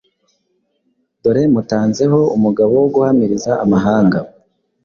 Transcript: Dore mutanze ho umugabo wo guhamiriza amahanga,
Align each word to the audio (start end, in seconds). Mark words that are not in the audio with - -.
Dore 1.21 1.43
mutanze 1.53 2.03
ho 2.11 2.21
umugabo 2.37 2.71
wo 2.81 2.87
guhamiriza 2.95 3.51
amahanga, 3.63 4.19